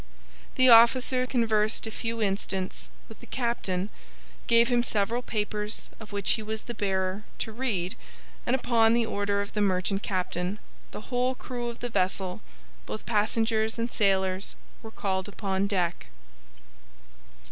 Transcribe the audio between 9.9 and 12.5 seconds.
captain the whole crew of the vessel,